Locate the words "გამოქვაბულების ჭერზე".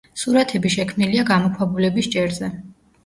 1.33-2.51